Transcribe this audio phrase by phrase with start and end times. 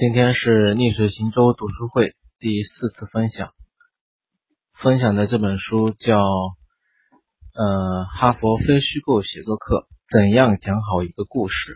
[0.00, 3.52] 今天是逆水行舟读书会第四次分享，
[4.72, 6.16] 分享的这本书叫
[7.52, 11.74] 《呃哈佛非虚构写作课：怎样讲好一个故事》。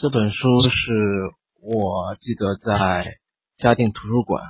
[0.00, 0.70] 这本书是
[1.60, 3.18] 我记得在
[3.54, 4.42] 嘉定图书馆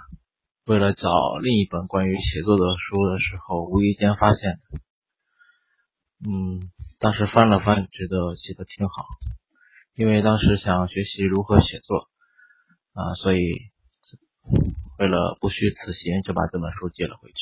[0.67, 1.09] 为了找
[1.43, 4.79] 另一本关于写作的书的时候，无意间发现的。
[6.25, 9.07] 嗯，当时翻了翻，觉得写的挺好。
[9.97, 12.09] 因为当时想学习如何写作
[12.95, 13.39] 啊，所以
[14.99, 17.37] 为了不虚此行，就把这本书借了回去。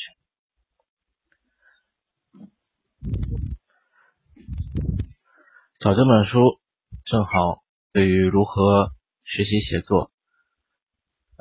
[5.79, 6.59] 找这本书
[7.03, 8.91] 正好对于如何
[9.23, 10.11] 学习写作，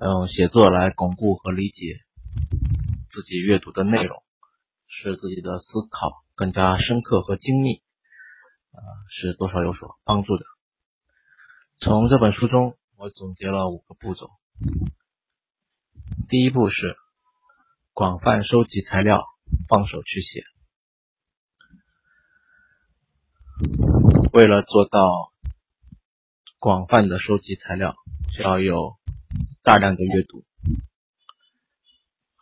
[0.02, 2.00] 用写作来巩固和理解
[3.10, 4.22] 自己阅读的内容，
[4.86, 7.82] 使自己的思考更加深刻和精密
[8.72, 10.44] 啊，是多少有所帮助的。
[11.84, 14.30] 从这本书中，我总结了五个步骤。
[16.28, 16.94] 第一步是
[17.92, 19.24] 广泛收集材料，
[19.68, 20.44] 放手去写。
[24.32, 25.32] 为了做到
[26.60, 27.96] 广泛的收集材料，
[28.32, 28.96] 就要有
[29.64, 30.44] 大量的阅读。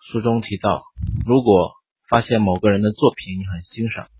[0.03, 0.83] 书中提到，
[1.25, 1.73] 如果
[2.07, 4.11] 发现某个人的作品你很欣赏，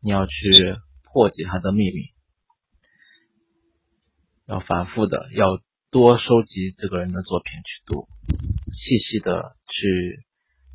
[0.00, 2.15] 你要去破解他的秘密。
[4.46, 8.08] 要反复的，要多收集这个人的作品去读，
[8.72, 10.24] 细细的去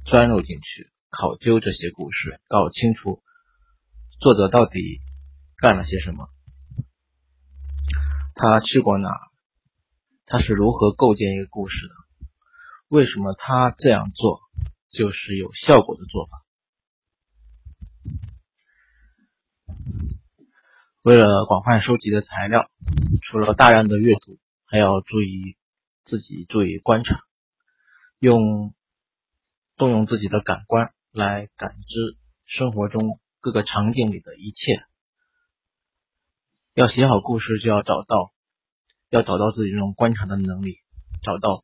[0.05, 3.23] 钻入进去，考究这些故事，搞清楚
[4.19, 4.99] 作者到底
[5.57, 6.29] 干了些什么，
[8.35, 9.09] 他去过哪，
[10.25, 11.93] 他是如何构建一个故事的，
[12.89, 14.41] 为什么他这样做
[14.89, 16.43] 就是有效果的做法。
[21.03, 22.69] 为了广泛收集的材料，
[23.23, 25.57] 除了大量的阅读，还要注意
[26.05, 27.23] 自己注意观察，
[28.19, 28.75] 用
[29.77, 34.85] 动用自己的感官来感知生活中各个场景里的一切。
[36.75, 38.31] 要写好故事，就要找到
[39.09, 40.77] 要找到自己这种观察的能力，
[41.23, 41.63] 找到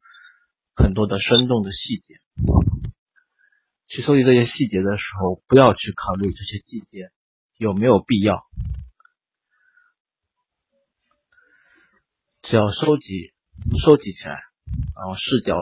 [0.75, 2.16] 很多的生动的细节。
[3.85, 7.12] 去收集这些细节的时候，不要去考虑这些细节
[7.56, 8.44] 有没有必要。
[12.50, 13.34] 只要收集
[13.84, 14.40] 收集起来，
[14.96, 15.58] 然后视角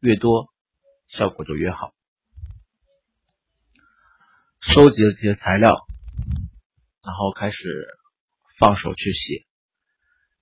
[0.00, 0.52] 越多，
[1.06, 1.94] 效果就越好。
[4.58, 5.86] 收集了这些材料，
[7.04, 7.86] 然后开始
[8.58, 9.46] 放手去写，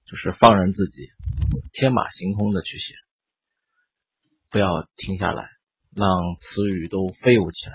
[0.06, 1.10] 就是放任自己
[1.74, 2.94] 天马行空的去写，
[4.48, 5.46] 不要停下来，
[5.94, 6.08] 让
[6.40, 7.74] 词语都飞舞起来。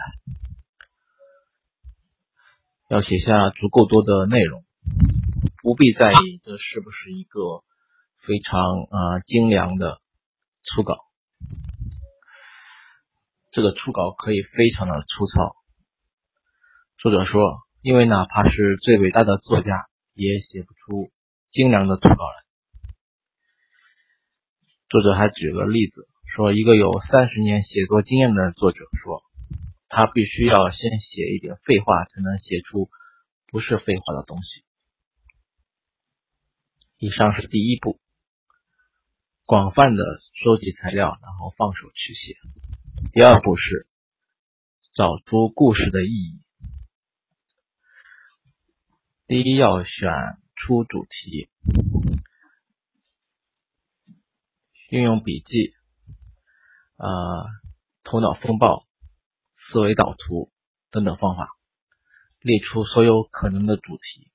[2.89, 4.65] 要写下足够多的内容，
[5.61, 7.63] 不必在意这是不是一个。
[8.19, 10.01] 非常啊精良的
[10.63, 10.97] 初稿，
[13.51, 15.55] 这个初稿可以非常的粗糙。
[16.97, 17.41] 作者说，
[17.81, 21.11] 因为哪怕是最伟大的作家，也写不出
[21.51, 22.43] 精良的初稿来。
[24.89, 29.23] 作者还举了个例子，说一个有三十年写作经验的作者说，
[29.87, 32.89] 他必须要先写一点废话，才能写出
[33.47, 34.65] 不是废话的东西。
[36.97, 38.01] 以上是第一步。
[39.47, 40.03] 广泛的
[40.33, 42.35] 收集材料，然后放手去写。
[43.13, 43.87] 第二步是
[44.91, 46.41] 找出故事的意义。
[49.25, 50.11] 第一要选
[50.53, 51.49] 出主题，
[54.89, 55.73] 运用笔记、
[56.97, 57.07] 啊
[58.03, 58.85] 头脑风暴、
[59.55, 60.51] 思维导图
[60.91, 61.47] 等等方法，
[62.41, 64.29] 列出所有可能的主题，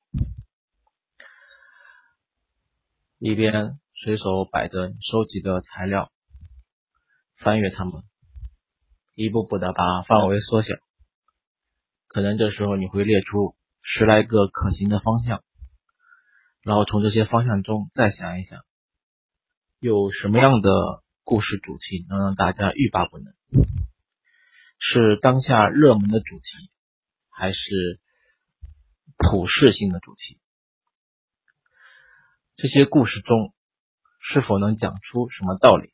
[3.19, 3.79] 一边。
[4.05, 6.11] 随手摆着收集的材料，
[7.37, 8.03] 翻阅它们，
[9.15, 10.75] 一步步的把范围缩小。
[12.09, 15.45] 可能这时候你会列出十来个可行的方向，
[16.63, 18.65] 然后从这些方向中再想一想，
[19.79, 20.69] 有什么样的
[21.23, 23.33] 故事主题能让大家欲罢不能？
[24.79, 26.73] 是当下热门的主题，
[27.29, 28.01] 还是
[29.17, 30.41] 普世性的主题？
[32.57, 33.55] 这些故事中。
[34.25, 35.93] 是否能讲出什么道理？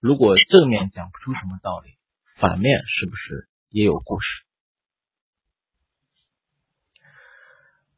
[0.00, 1.90] 如果正面讲不出什么道理，
[2.34, 4.44] 反面是不是也有故事？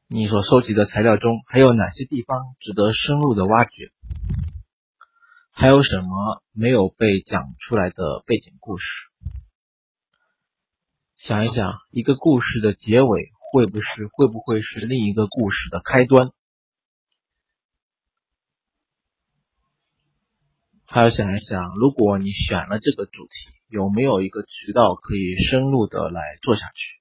[0.09, 3.93] 你所收集的材料中还有哪些地方值得深入的挖掘？
[5.53, 8.85] 还有什么没有被讲出来的背景故事？
[11.15, 16.31] 想一想，一个故事的结尾会不是会不会是另一个故事的开端？
[20.89, 23.31] 还要想一想，如果你选了这个主题，
[23.69, 27.01] 有没有一个渠道可以深入的来做下去？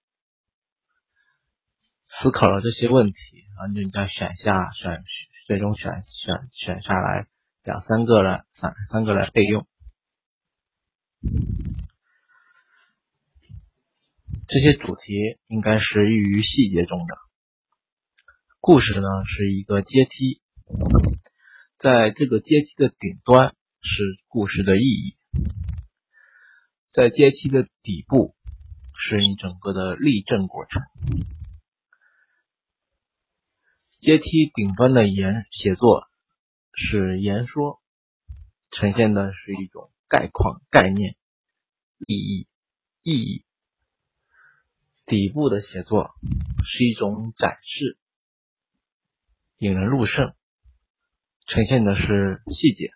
[2.07, 5.03] 思考了这些问题，然后你再选下选，
[5.47, 7.27] 最终选选选下来
[7.63, 9.67] 两三个来三三个来备用。
[14.47, 17.17] 这些主题应该是寓于细节中的。
[18.59, 20.41] 故事呢是一个阶梯，
[21.77, 23.55] 在这个阶梯的顶端
[23.87, 25.15] 是故事的意义，
[26.91, 28.35] 在阶梯的底部
[28.95, 30.81] 是你整个的立正过程。
[34.01, 36.07] 阶梯顶端的言写作
[36.73, 37.79] 是言说，
[38.71, 41.15] 呈现的是一种概况、概念、
[42.07, 42.47] 意义、
[43.03, 43.45] 意义；
[45.05, 46.15] 底部的写作
[46.65, 47.99] 是一种展示。
[49.59, 50.33] 引人入胜，
[51.45, 52.91] 呈现的是细节。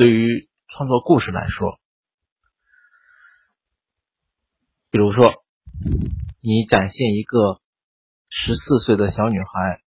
[0.00, 1.78] 对于创作故事来说，
[4.88, 5.44] 比如说，
[6.40, 7.60] 你展现一个
[8.30, 9.82] 十四岁的小女孩，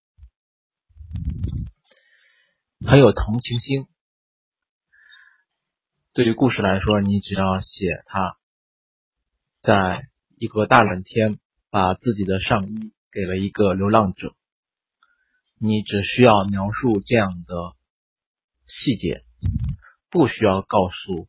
[2.86, 3.88] 很有同情心。
[6.14, 8.38] 对于故事来说，你只要写她
[9.64, 11.40] 在一个大冷天，
[11.72, 12.94] 把自己的上衣。
[13.12, 14.36] 给了一个流浪者，
[15.58, 17.76] 你只需要描述这样的
[18.68, 19.24] 细节，
[20.14, 21.28] 不需要告诉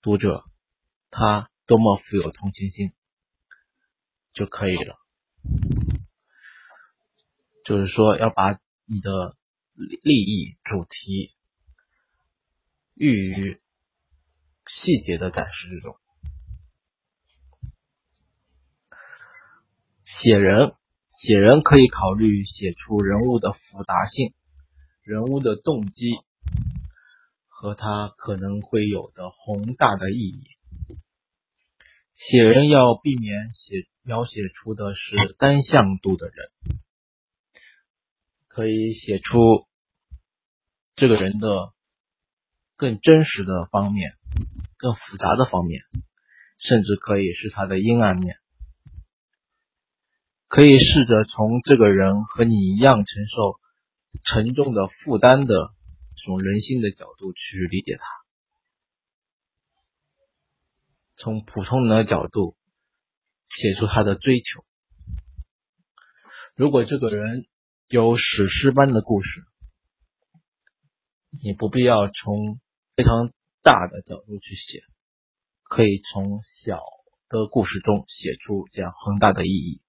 [0.00, 0.42] 读者
[1.10, 2.94] 他多么富有同情心
[4.32, 4.96] 就可以了。
[7.66, 8.52] 就是说，要把
[8.86, 9.36] 你的
[9.74, 11.34] 利益主题
[12.94, 13.60] 寓于
[14.66, 15.98] 细节的展示之中，
[20.02, 20.74] 写人。
[21.08, 24.32] 写人可以考虑写出人物的复杂性、
[25.02, 26.12] 人物的动机
[27.60, 30.44] 和他可能会有的宏大的意义。
[32.14, 36.50] 写人要避免写描写出的是单向度的人，
[38.46, 39.66] 可以写出
[40.94, 41.72] 这个人的
[42.76, 44.12] 更真实的方面、
[44.76, 45.82] 更复杂的方面，
[46.58, 48.36] 甚至可以是他的阴暗面。
[50.46, 53.58] 可以试着从这个人和你一样承受
[54.22, 55.72] 沉重的负担的
[56.24, 58.04] 从人性的角度去理解他，
[61.16, 62.56] 从普通人的角度
[63.54, 64.64] 写出他的追求。
[66.54, 67.46] 如果这个人
[67.86, 69.44] 有史诗般的故事，
[71.42, 72.60] 你不必要从
[72.96, 73.32] 非常
[73.62, 74.82] 大的角度去写，
[75.62, 76.80] 可以从小
[77.28, 79.82] 的故事中写出这样宏大的意义。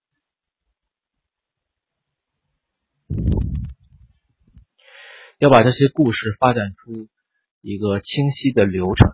[5.40, 7.08] 要把这些故事发展出
[7.62, 9.14] 一个清晰的流程。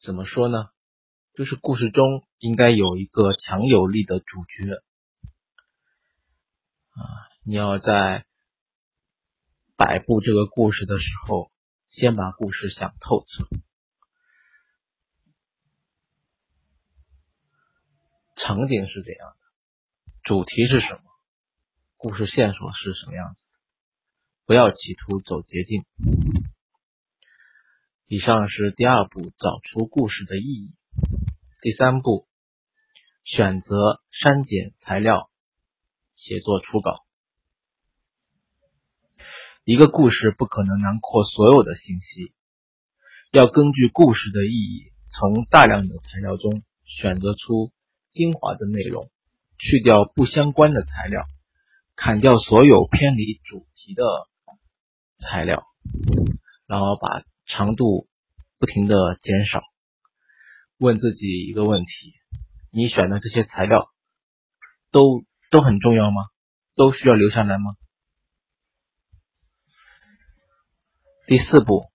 [0.00, 0.70] 怎么说呢？
[1.34, 4.82] 就是故事中应该有一个强有力的主角
[6.94, 7.28] 啊！
[7.44, 8.24] 你要在
[9.76, 11.52] 摆布这个故事的时候，
[11.88, 13.46] 先把故事想透彻。
[18.34, 19.36] 场景是怎样的？
[20.22, 21.02] 主题是什么？
[21.98, 23.47] 故事线索是什么样子？
[24.48, 25.84] 不要企图走捷径。
[28.06, 30.74] 以上是第二步，找出故事的意义。
[31.60, 32.26] 第三步，
[33.22, 35.30] 选择删减材料，
[36.14, 37.04] 写作初稿。
[39.64, 42.32] 一个故事不可能囊括所有的信息，
[43.30, 47.70] 要根据故事的意义，从大量的材料中选择出
[48.08, 49.10] 精华的内容，
[49.58, 51.26] 去掉不相关的材料，
[51.94, 54.02] 砍掉所有偏离主题的。
[55.18, 55.66] 材料，
[56.66, 58.08] 然后把长度
[58.58, 59.62] 不停的减少。
[60.78, 62.14] 问自己一个问题：
[62.70, 63.90] 你选的这些材料
[64.90, 66.22] 都都很重要吗？
[66.74, 67.76] 都需要留下来吗？
[71.26, 71.90] 第四步，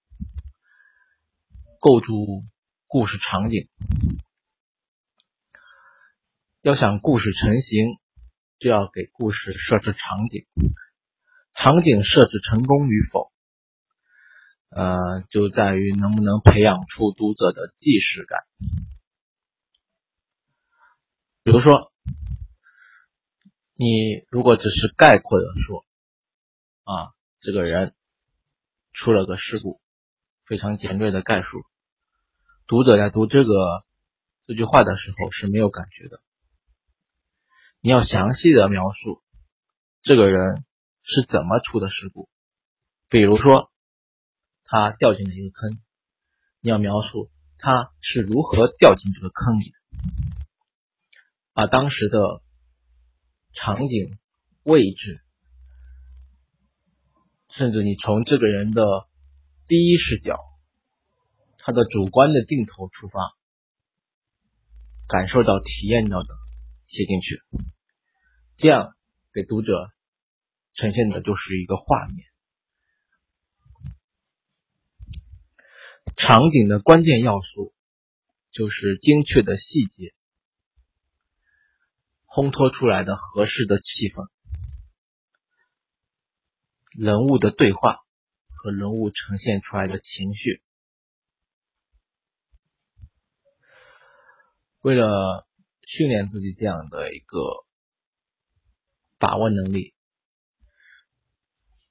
[1.80, 2.44] 构筑
[2.88, 3.70] 故事场景。
[6.62, 7.98] 要想故事成型，
[8.60, 10.46] 就要给故事设置场景。
[11.54, 13.32] 场景设置成功与否，
[14.70, 18.40] 呃，就在于能不能培养出读者的既视感。
[21.44, 21.92] 比如说，
[23.76, 25.86] 你如果只是概括的说，
[26.86, 27.94] 啊，这个人
[28.92, 29.80] 出了个事故，
[30.46, 31.64] 非常简略的概述，
[32.66, 33.86] 读者在读这个
[34.48, 36.20] 这句话的时候是没有感觉的。
[37.80, 39.22] 你要详细的描述
[40.02, 40.66] 这个人。
[41.04, 42.30] 是怎么出的事故？
[43.10, 43.72] 比如说，
[44.64, 45.80] 他掉进了一个坑，
[46.62, 47.30] 你要描述
[47.60, 49.78] 他是如何掉进这个坑里的，
[51.54, 52.42] 把当时的
[53.54, 54.18] 场景、
[54.64, 55.22] 位置，
[57.50, 59.08] 甚至你从这个人的
[59.68, 60.40] 第一视角，
[61.58, 63.36] 他的主观的镜头出发，
[65.08, 66.28] 感受到、体验到的
[66.88, 67.42] 写进去，
[68.56, 68.96] 这样
[69.34, 69.93] 给读者
[70.74, 72.28] 呈现的就是一个画面。
[76.16, 77.74] 场景的关键要素
[78.52, 80.14] 就是精确的细节，
[82.28, 84.30] 烘托出来的合适的气氛，
[86.92, 88.00] 人物的对话
[88.50, 90.62] 和人物呈现出来的情绪。
[94.82, 95.48] 为了
[95.82, 97.66] 训练自己这样的一个
[99.18, 99.96] 把握能力，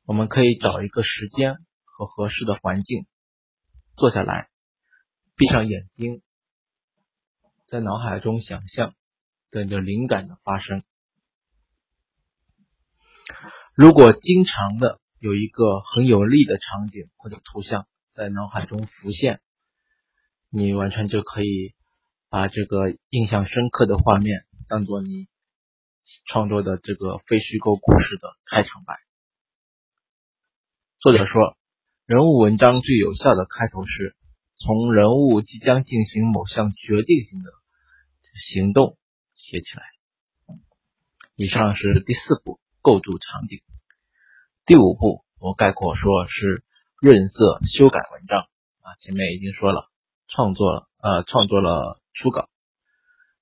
[0.05, 1.55] 我们可以找一个时间
[1.85, 3.07] 和合适的环境。
[3.95, 4.49] 坐下来，
[5.37, 6.23] 闭上眼睛，
[7.67, 8.95] 在脑海中想象，
[9.51, 10.83] 等着灵感的发生。
[13.75, 19.41] 如果经常的有一个很有力的场景或者图像在脑海中浮现，
[20.49, 21.75] 你完全就可以
[22.29, 25.29] 把这个印象深刻的画面当做你
[26.27, 28.97] 创作的这个非虚构故事的开场白。
[31.03, 31.59] 作者说。
[32.07, 34.15] 人物文章最有效的开头是
[34.55, 37.51] 从人物即将进行某项决定性的
[38.35, 38.97] 行动
[39.35, 39.83] 写起来。
[41.35, 43.63] 以上是第四步构筑场景。
[44.65, 46.63] 第五步，我概括说是
[47.01, 48.43] 润色修改文章
[48.83, 49.91] 啊，前面已经说了，
[50.29, 52.49] 创作了呃创作了初稿，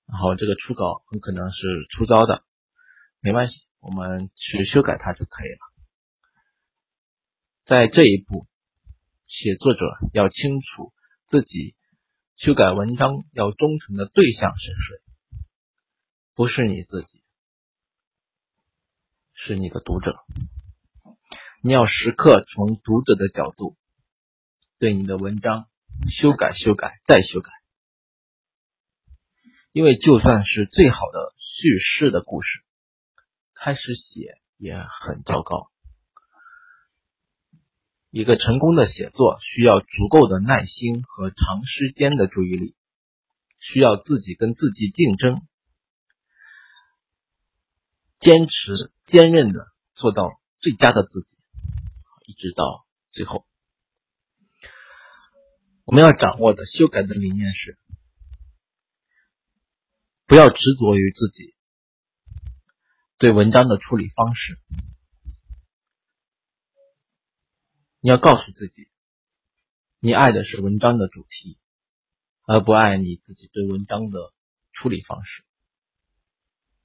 [0.06, 2.42] 然后这个初稿很可能是粗糙的，
[3.20, 5.69] 没关系，我们去修改它就可以了。
[7.70, 8.48] 在这一步。
[9.28, 9.80] 写作者
[10.12, 10.92] 要清楚
[11.28, 11.76] 自己
[12.34, 15.38] 修改文章要忠诚的对象是谁，
[16.34, 17.22] 不是你自己，
[19.34, 20.16] 是你的读者。
[21.62, 23.76] 你要时刻从读者的角度
[24.80, 25.68] 对你的文章
[26.08, 27.52] 修改、修改、再修改，
[29.70, 32.64] 因为就算是最好的叙事的故事，
[33.54, 35.70] 开始写也很糟糕。
[38.10, 42.74] 一个成功的写作需要足够的耐心和长时间的注意力，
[43.58, 45.42] 需要自己跟自己竞争，
[48.18, 51.36] 坚持坚韧的做到最佳的自己，
[52.26, 53.46] 一直到最后。
[55.84, 57.78] 我们要掌握的修改的理念是：
[60.26, 61.54] 不要执着于自己
[63.18, 64.58] 对文章的处理方式。
[68.00, 68.88] 你要告诉自己，
[69.98, 71.58] 你爱的是文章的主题，
[72.46, 74.32] 而不爱你自己对文章的
[74.72, 75.44] 处理方式。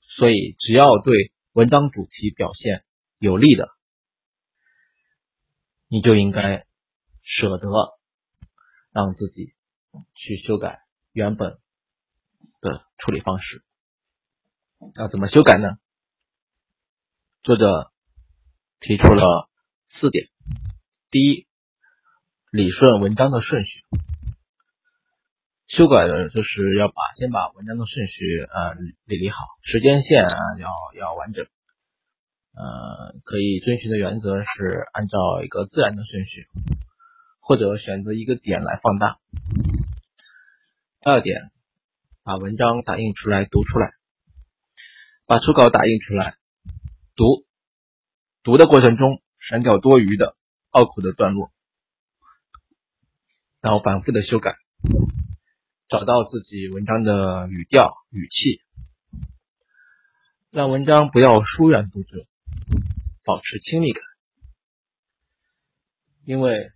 [0.01, 2.85] 所以，只要对文章主题表现
[3.17, 3.69] 有利的，
[5.87, 6.67] 你就应该
[7.21, 7.69] 舍得
[8.91, 9.53] 让自己
[10.13, 11.59] 去修改原本
[12.59, 13.63] 的处理方式。
[14.95, 15.77] 要怎么修改呢？
[17.41, 17.93] 作者
[18.79, 19.49] 提出了
[19.87, 20.29] 四点。
[21.11, 21.47] 第一，
[22.51, 23.83] 理顺文章的顺序，
[25.67, 28.73] 修改的就是要把先把文章的顺序呃
[29.05, 30.69] 理理好，时间线啊要
[30.99, 31.45] 要完整，
[32.53, 36.47] 呃可以遵循的原则是按照一个自然的顺序，
[37.39, 39.19] 或者选择一个点来放大。
[41.01, 41.39] 第二点，
[42.23, 43.93] 把文章打印出来读出来，
[45.27, 46.35] 把初稿打印出来
[47.15, 47.45] 读，
[48.43, 50.35] 读的过程中删掉多余的。
[50.75, 51.53] 拗口的段落，
[53.61, 54.57] 然后反复的修改，
[55.87, 58.59] 找到自己文章的语调、语气，
[60.51, 62.27] 让文章不要疏远读者，
[63.23, 64.03] 保持亲密感。
[66.25, 66.71] 因为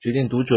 [0.00, 0.56] 决定读者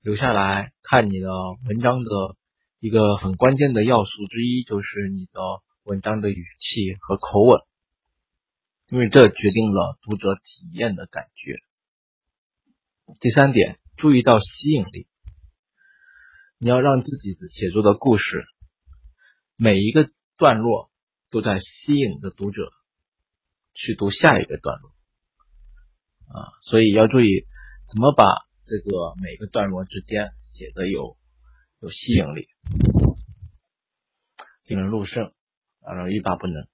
[0.00, 1.28] 留下来看你的
[1.68, 2.36] 文章的
[2.78, 5.42] 一个很关键的要素之一，就是你的
[5.82, 7.60] 文章的语气和口吻，
[8.88, 11.58] 因为这决定了读者体验的感觉。
[13.20, 15.06] 第三点，注意到吸引力。
[16.58, 18.44] 你要让自己写作的故事
[19.56, 20.90] 每一个段落
[21.28, 22.72] 都在吸引着读者
[23.74, 24.90] 去读下一个段落
[26.28, 27.46] 啊，所以要注意
[27.92, 28.24] 怎么把
[28.64, 31.18] 这个每个段落之间写的有
[31.80, 32.48] 有吸引力，
[34.64, 35.34] 引人入胜，
[35.82, 36.66] 让人欲罢不能。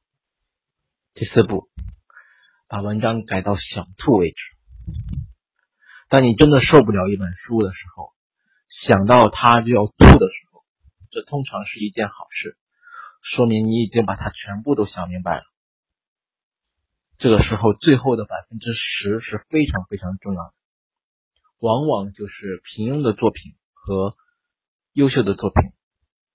[1.12, 1.68] 第四步，
[2.68, 4.36] 把文章改到想吐为止。
[6.10, 8.12] 当你真的受不了一本书的时候，
[8.68, 10.64] 想到它就要吐的时候，
[11.12, 12.58] 这通常是一件好事，
[13.22, 15.44] 说明你已经把它全部都想明白了。
[17.16, 20.52] 这个时候，最后的百分之十是非常非常重要的，
[21.60, 24.16] 往往就是平庸的作品和
[24.92, 25.70] 优秀的作品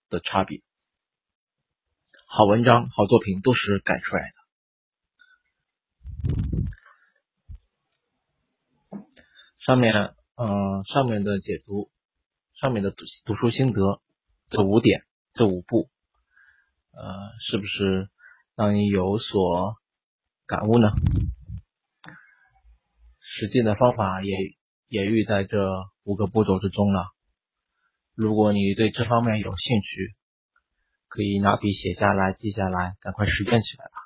[0.10, 0.62] 的差别。
[2.28, 4.45] 好文章、好作品都是改出来的。
[9.66, 11.90] 上面，嗯，上面的解读，
[12.62, 14.00] 上面的读读书心得，
[14.48, 15.02] 这五点，
[15.34, 15.90] 这五步，
[16.92, 18.10] 呃，是不是
[18.56, 19.76] 让你有所？
[20.46, 20.92] 感悟呢？
[23.18, 24.38] 实际的方法也
[24.88, 25.72] 也寓在这
[26.04, 27.08] 五个步骤之中了。
[28.14, 30.16] 如果你对这方面有兴趣，
[31.08, 34.05] 可以拿笔写下来、记下来，赶快实践起来吧。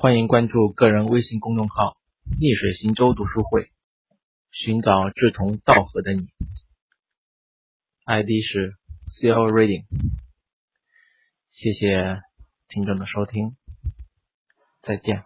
[0.00, 1.96] 欢迎关注个人微信公众号
[2.38, 3.72] “逆水行舟读书会”，
[4.52, 6.28] 寻找志同道合的你。
[8.04, 8.76] ID 是。
[9.08, 9.86] CoReading，
[11.50, 12.20] 谢谢
[12.68, 13.56] 听众的收听，
[14.82, 15.24] 再见。